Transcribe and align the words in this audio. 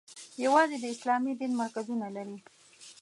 یوازې 0.45 0.77
د 0.79 0.85
اسلامي 0.93 1.33
دین 1.39 1.51
مرکزونه 1.61 2.07
لري. 2.15 2.37